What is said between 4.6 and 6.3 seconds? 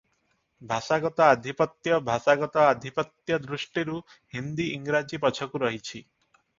ଇଂରାଜୀ ପଛକୁ ରହିଛି।